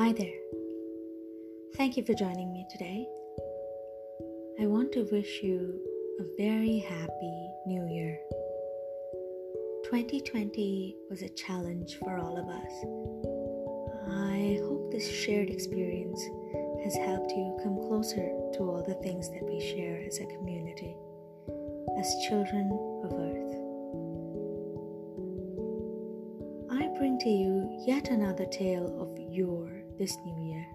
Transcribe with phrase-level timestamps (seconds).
[0.00, 0.40] Hi there.
[1.76, 3.06] Thank you for joining me today.
[4.58, 5.78] I want to wish you
[6.18, 8.18] a very happy new year.
[9.84, 12.72] 2020 was a challenge for all of us.
[14.08, 16.22] I hope this shared experience
[16.82, 20.96] has helped you come closer to all the things that we share as a community,
[21.98, 22.72] as children
[23.04, 23.54] of Earth.
[26.72, 30.66] I bring to you yet another tale of your this new year.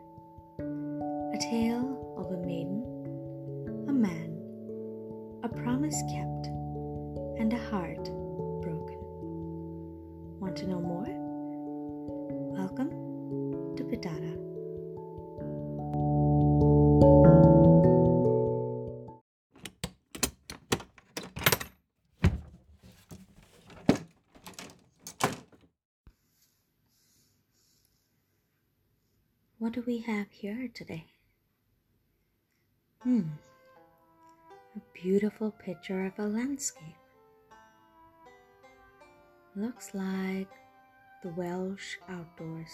[0.60, 2.86] A tale of a maiden,
[3.90, 4.38] a man,
[5.42, 6.46] a promise kept,
[7.40, 8.04] and a heart
[8.62, 9.00] broken.
[10.40, 11.05] Want to know more?
[29.76, 31.04] Do we have here today?
[33.04, 33.28] Hmm,
[34.74, 36.96] a beautiful picture of a landscape.
[39.54, 40.48] Looks like
[41.24, 42.70] the Welsh outdoors.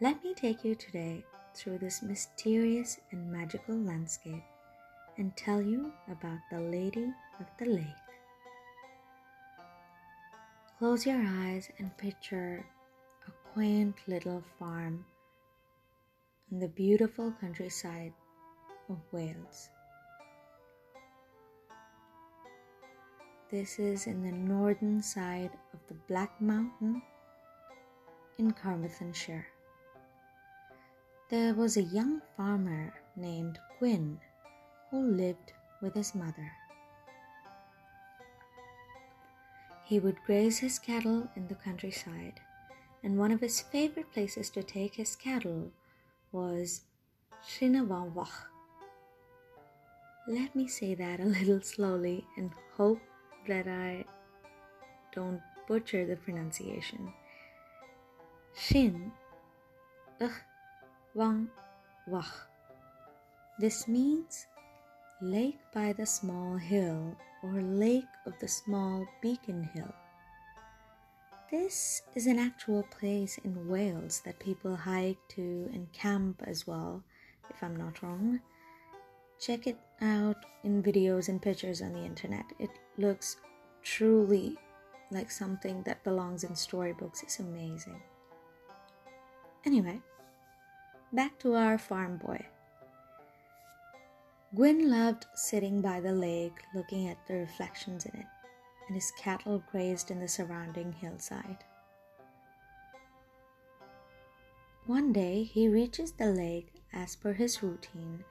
[0.00, 4.44] Let me take you today through this mysterious and magical landscape
[5.18, 8.04] and tell you about the Lady of the Lake.
[10.78, 12.64] Close your eyes and picture
[13.52, 15.04] quaint little farm
[16.50, 18.14] in the beautiful countryside
[18.88, 19.68] of Wales.
[23.50, 27.02] This is in the northern side of the Black Mountain
[28.38, 29.46] in Carmarthenshire.
[31.28, 34.18] There was a young farmer named Gwyn
[34.90, 36.50] who lived with his mother.
[39.84, 42.40] He would graze his cattle in the countryside
[43.02, 45.70] and one of his favorite places to take his cattle
[46.30, 46.82] was
[47.46, 48.46] Shinawawach.
[50.28, 53.00] Let me say that a little slowly and hope
[53.48, 54.04] that I
[55.12, 57.12] don't butcher the pronunciation.
[58.54, 59.12] Shin
[61.14, 61.48] Wang
[62.06, 62.48] Wach.
[63.58, 64.46] This means
[65.20, 69.92] lake by the small hill or lake of the small beacon hill.
[71.52, 77.04] This is an actual place in Wales that people hike to and camp as well,
[77.50, 78.40] if I'm not wrong.
[79.38, 82.46] Check it out in videos and pictures on the internet.
[82.58, 83.36] It looks
[83.82, 84.56] truly
[85.10, 87.22] like something that belongs in storybooks.
[87.22, 88.00] It's amazing.
[89.66, 90.00] Anyway,
[91.12, 92.46] back to our farm boy.
[94.54, 98.26] Gwyn loved sitting by the lake looking at the reflections in it
[98.92, 101.64] and his cattle grazed in the surrounding hillside.
[104.84, 108.22] One day he reaches the lake as per his routine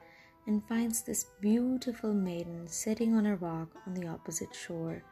[0.46, 5.02] and finds this beautiful maiden sitting on a rock on the opposite shore,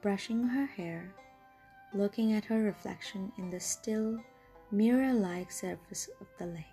[0.00, 1.12] brushing her hair,
[1.92, 4.18] looking at her reflection in the still,
[4.70, 6.64] mirror like surface of the lake.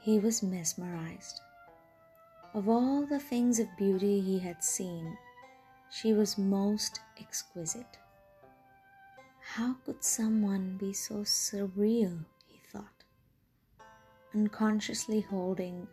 [0.00, 1.42] He was mesmerized.
[2.54, 5.18] Of all the things of beauty he had seen,
[5.90, 7.98] she was most exquisite.
[9.40, 13.02] How could someone be so surreal, he thought,
[14.32, 15.88] unconsciously holding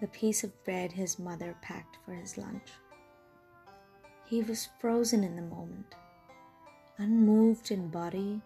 [0.00, 2.70] the piece of bread his mother packed for his lunch.
[4.26, 5.94] He was frozen in the moment,
[6.98, 8.40] unmoved in body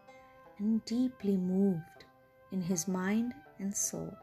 [0.58, 2.04] and deeply moved
[2.52, 4.16] in his mind and soul.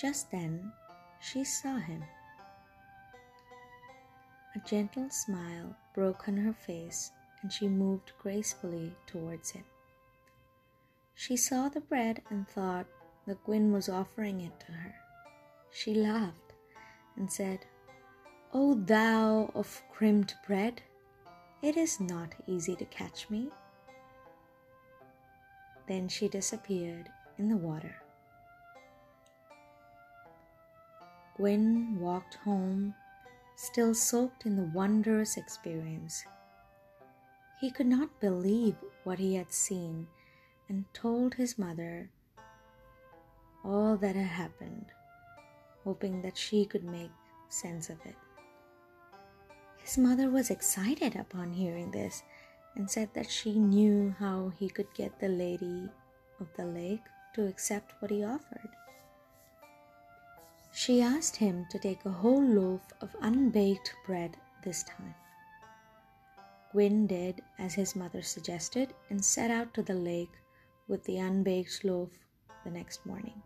[0.00, 0.72] Just then,
[1.20, 2.04] she saw him.
[4.54, 7.10] A gentle smile broke on her face,
[7.42, 9.64] and she moved gracefully towards him.
[11.14, 12.86] She saw the bread and thought
[13.26, 14.94] that Gwyn was offering it to her.
[15.72, 16.54] She laughed
[17.16, 17.66] and said,
[18.52, 20.80] O thou of crimped bread,
[21.60, 23.50] it is not easy to catch me.
[25.88, 27.96] Then she disappeared in the water.
[31.38, 32.94] Gwyn walked home,
[33.54, 36.24] still soaked in the wondrous experience.
[37.60, 38.74] He could not believe
[39.04, 40.08] what he had seen
[40.68, 42.10] and told his mother
[43.64, 44.86] all that had happened,
[45.84, 47.12] hoping that she could make
[47.48, 48.16] sense of it.
[49.80, 52.24] His mother was excited upon hearing this
[52.74, 55.88] and said that she knew how he could get the lady
[56.40, 57.04] of the lake
[57.34, 58.57] to accept what he offered.
[60.78, 65.12] She asked him to take a whole loaf of unbaked bread this time.
[66.70, 70.30] Gwyn did as his mother suggested and set out to the lake
[70.86, 72.10] with the unbaked loaf
[72.62, 73.42] the next morning.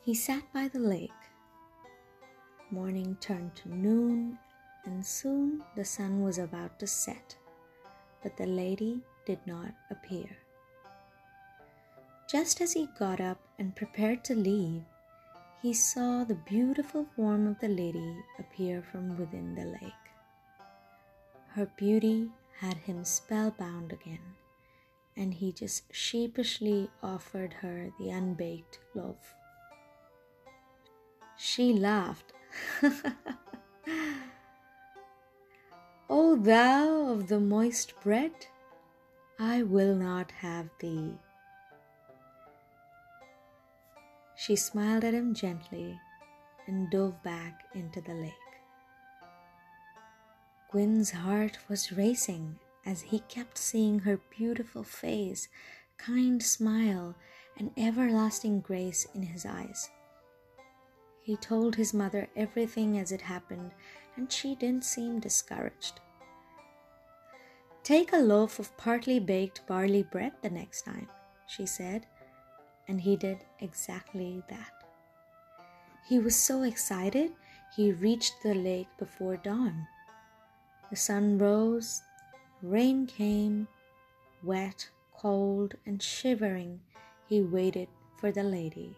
[0.00, 1.20] He sat by the lake.
[2.70, 4.38] Morning turned to noon,
[4.86, 7.36] and soon the sun was about to set,
[8.22, 10.38] but the lady did not appear.
[12.28, 14.82] Just as he got up and prepared to leave,
[15.62, 19.92] he saw the beautiful form of the lady appear from within the lake.
[21.48, 22.28] Her beauty
[22.58, 24.36] had him spellbound again,
[25.16, 29.34] and he just sheepishly offered her the unbaked loaf.
[31.38, 32.34] She laughed.
[36.10, 38.32] o thou of the moist bread,
[39.38, 41.14] I will not have thee.
[44.48, 46.00] She smiled at him gently
[46.66, 48.32] and dove back into the lake.
[50.70, 55.48] Gwyn's heart was racing as he kept seeing her beautiful face,
[55.98, 57.14] kind smile,
[57.58, 59.90] and everlasting grace in his eyes.
[61.20, 63.72] He told his mother everything as it happened,
[64.16, 66.00] and she didn't seem discouraged.
[67.82, 71.10] Take a loaf of partly baked barley bread the next time,
[71.46, 72.06] she said,
[72.88, 74.72] and he did exactly that.
[76.08, 77.32] He was so excited,
[77.76, 79.86] he reached the lake before dawn.
[80.90, 82.02] The sun rose,
[82.62, 83.68] rain came,
[84.42, 86.80] wet, cold, and shivering,
[87.28, 87.88] he waited
[88.18, 88.96] for the lady.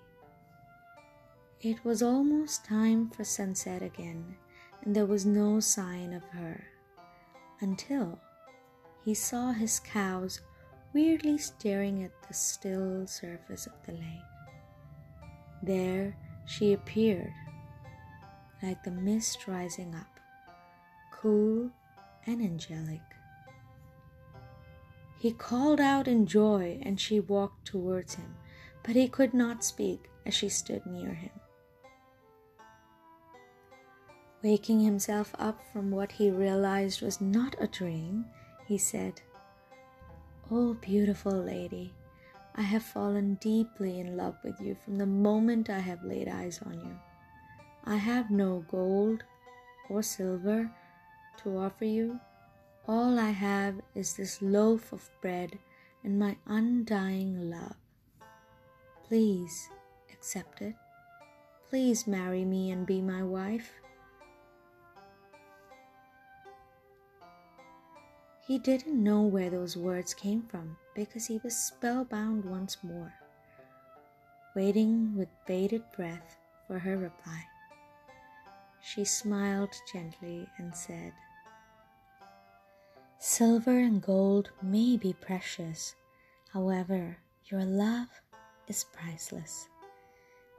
[1.61, 4.37] It was almost time for sunset again,
[4.83, 6.65] and there was no sign of her
[7.61, 8.19] until
[9.05, 10.41] he saw his cows
[10.93, 14.31] weirdly staring at the still surface of the lake.
[15.63, 16.17] There
[16.47, 17.33] she appeared,
[18.63, 20.21] like the mist rising up,
[21.13, 21.71] cool
[22.27, 23.01] and angelic.
[25.19, 28.37] He called out in joy, and she walked towards him,
[28.83, 31.31] but he could not speak as she stood near him.
[34.43, 38.25] Waking himself up from what he realized was not a dream,
[38.67, 39.21] he said,
[40.53, 41.93] Oh, beautiful lady,
[42.57, 46.61] I have fallen deeply in love with you from the moment I have laid eyes
[46.67, 46.99] on you.
[47.85, 49.23] I have no gold
[49.89, 50.69] or silver
[51.45, 52.19] to offer you.
[52.89, 55.57] All I have is this loaf of bread
[56.03, 57.77] and my undying love.
[59.07, 59.69] Please
[60.13, 60.75] accept it.
[61.69, 63.71] Please marry me and be my wife.
[68.51, 73.15] He didn't know where those words came from because he was spellbound once more,
[74.57, 76.37] waiting with bated breath
[76.67, 77.45] for her reply.
[78.81, 81.13] She smiled gently and said,
[83.21, 85.95] Silver and gold may be precious,
[86.53, 88.09] however, your love
[88.67, 89.69] is priceless.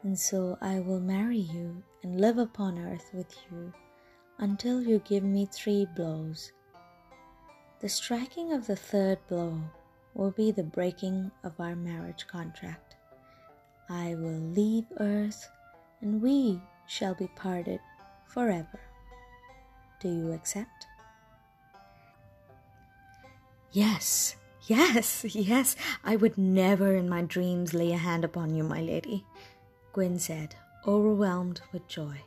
[0.03, 3.73] And so I will marry you and live upon earth with you
[4.37, 6.53] until you give me three blows
[7.81, 9.59] the striking of the third blow
[10.13, 12.95] will be the breaking of our marriage contract.
[13.89, 15.49] I will leave earth
[15.99, 17.79] and we shall be parted
[18.27, 18.79] forever.
[19.99, 20.85] Do you accept?
[23.71, 24.35] Yes,
[24.67, 29.25] yes, yes, I would never in my dreams lay a hand upon you, my lady,
[29.91, 30.53] Gwyn said,
[30.85, 32.21] overwhelmed with joy.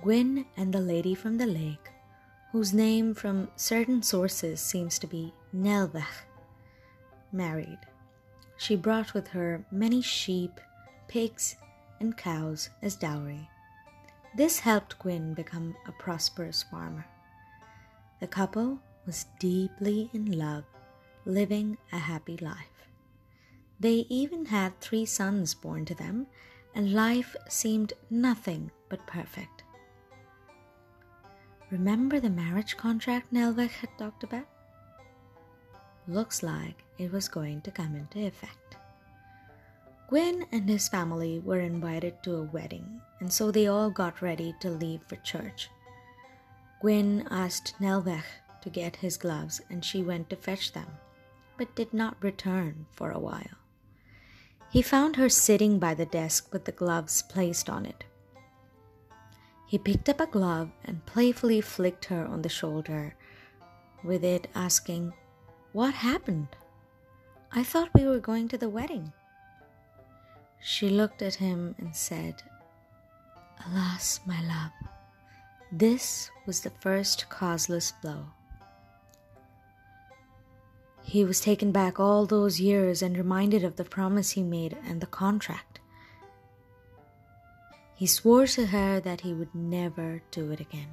[0.00, 1.91] Gwyn and the lady from the lake
[2.52, 6.04] whose name from certain sources seems to be Nelferch,
[7.32, 7.78] married.
[8.58, 10.60] She brought with her many sheep,
[11.08, 11.56] pigs,
[11.98, 13.48] and cows as dowry.
[14.36, 17.06] This helped Gwyn become a prosperous farmer.
[18.20, 20.64] The couple was deeply in love,
[21.24, 22.86] living a happy life.
[23.80, 26.26] They even had three sons born to them,
[26.74, 29.61] and life seemed nothing but perfect.
[31.72, 34.46] Remember the marriage contract Nelferch had talked about?
[36.06, 38.76] Looks like it was going to come into effect.
[40.10, 44.54] Gwyn and his family were invited to a wedding, and so they all got ready
[44.60, 45.70] to leave for church.
[46.82, 50.98] Gwyn asked Nelferch to get his gloves, and she went to fetch them,
[51.56, 53.56] but did not return for a while.
[54.70, 58.04] He found her sitting by the desk with the gloves placed on it.
[59.72, 63.14] He picked up a glove and playfully flicked her on the shoulder,
[64.04, 65.14] with it asking,
[65.72, 66.48] What happened?
[67.50, 69.14] I thought we were going to the wedding.
[70.60, 72.42] She looked at him and said,
[73.66, 74.72] Alas, my love,
[75.72, 78.26] This was the first causeless blow.
[81.02, 85.00] He was taken back all those years and reminded of the promise he made and
[85.00, 85.71] the contract.
[88.02, 90.88] He swore to her that he would never do it again.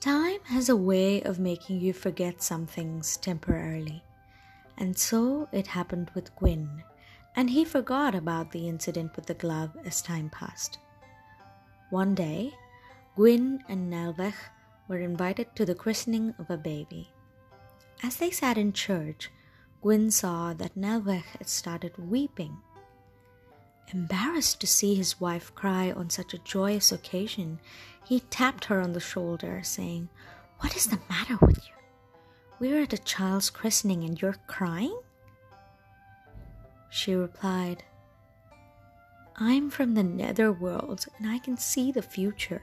[0.00, 4.04] Time has a way of making you forget some things temporarily,
[4.76, 6.84] and so it happened with Gwyn,
[7.34, 10.76] and he forgot about the incident with the glove as time passed.
[11.88, 12.52] One day,
[13.16, 14.34] Gwyn and Nelferch
[14.88, 17.08] were invited to the christening of a baby.
[18.02, 19.30] As they sat in church,
[19.80, 22.58] Gwyn saw that Nelferch had started weeping.
[23.92, 27.60] Embarrassed to see his wife cry on such a joyous occasion,
[28.04, 30.08] he tapped her on the shoulder, saying,
[30.60, 31.74] What is the matter with you?
[32.58, 34.98] We're at a child's christening and you're crying?
[36.90, 37.84] She replied,
[39.36, 42.62] I'm from the nether world and I can see the future.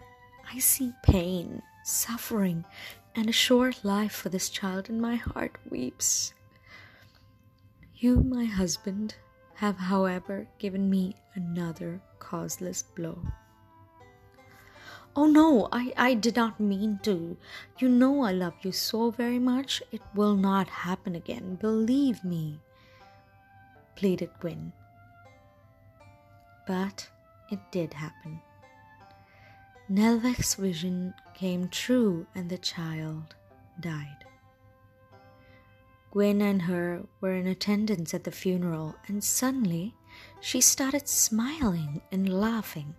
[0.54, 2.66] I see pain, suffering,
[3.16, 6.34] and a short life for this child, and my heart weeps.
[7.96, 9.16] You, my husband,
[9.56, 13.20] have, however, given me another causeless blow.
[15.14, 17.38] Oh no, I, I did not mean to.
[17.80, 19.84] You know I love you so very much.
[19.92, 21.56] It will not happen again.
[21.56, 22.60] Believe me,
[23.96, 24.72] pleaded Gwyn.
[26.66, 27.10] But
[27.52, 28.40] it did happen.
[29.90, 33.36] Nelferch's vision came true and the child
[33.82, 34.24] died.
[36.12, 39.96] Gwyn and her were in attendance at the funeral, and suddenly
[40.42, 42.96] she started smiling and laughing.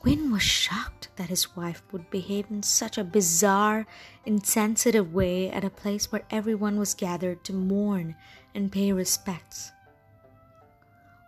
[0.00, 3.86] Gwyn was shocked that his wife would behave in such a bizarre,
[4.26, 8.16] insensitive way at a place where everyone was gathered to mourn
[8.54, 9.70] and pay respects.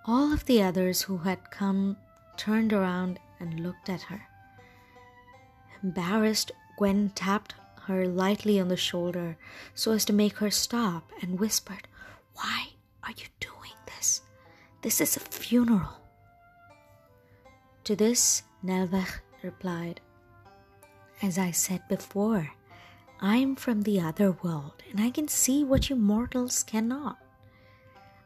[0.05, 1.97] All of the others who had come
[2.37, 4.23] turned around and looked at her.
[5.83, 7.55] Embarrassed, Gwyn tapped
[7.93, 9.37] her lightly on the shoulder
[9.75, 11.89] so as to make her stop and whispered,
[12.35, 12.69] Why
[13.03, 14.23] are you doing this?
[14.83, 16.01] This is a funeral.
[17.85, 20.01] To this, Nelferch replied,
[21.21, 22.53] As I said before,
[23.21, 27.19] I'm from the other world and I can see what you mortals cannot.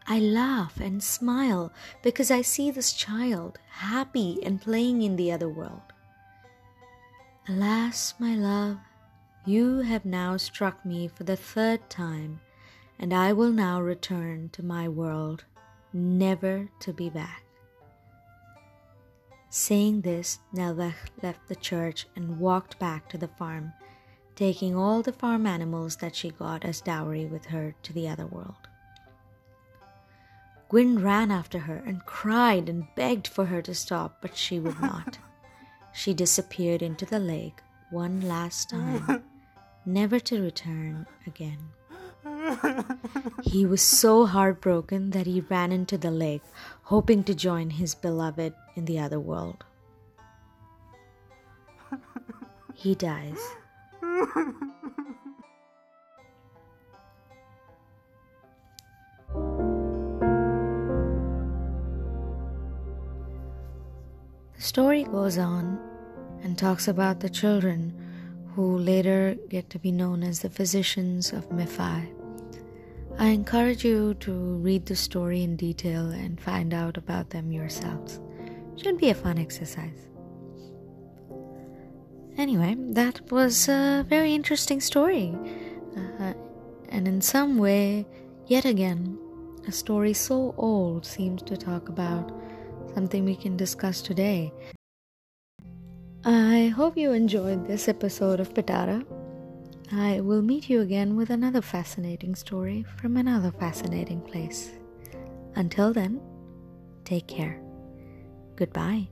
[0.07, 5.49] I laugh and smile because I see this child happy and playing in the other
[5.49, 5.83] world.
[7.49, 8.79] Alas, my love,
[9.47, 12.41] you have now struck me for the third time,
[12.99, 15.45] and I will now return to my world,
[15.93, 17.45] never to be back.
[19.49, 23.73] Saying this, Nelferch left the church and walked back to the farm,
[24.35, 28.27] taking all the farm animals that she got as dowry with her to the other
[28.27, 28.69] world.
[30.69, 34.81] Gwyn ran after her and cried and begged for her to stop, but she would
[34.81, 35.19] not.
[35.95, 37.61] she disappeared into the lake
[37.91, 39.23] one last time,
[39.87, 41.59] never to return again.
[43.43, 46.43] He was so heartbroken that he ran into the lake,
[46.83, 49.65] hoping to join his beloved in the other world.
[52.75, 53.39] He dies.
[64.55, 65.79] The story goes on
[66.43, 67.95] and talks about the children
[68.57, 72.09] who later get to be known as the physicians of Myddfai.
[73.19, 78.19] I encourage you to read the story in detail and find out about them yourselves.
[78.77, 80.09] Should be a fun exercise.
[82.39, 85.35] Anyway, that was a very interesting story.
[85.95, 86.33] Uh,
[86.89, 88.07] and in some way,
[88.47, 89.19] yet again,
[89.69, 92.33] a story so old seems to talk about
[92.95, 94.51] something we can discuss today.
[96.29, 99.07] I hope you enjoyed this episode of Pitara.
[99.93, 104.73] I will meet you again with another fascinating story from another fascinating place.
[105.55, 106.21] Until then,
[107.05, 107.63] take care.
[108.57, 109.07] Goodbye.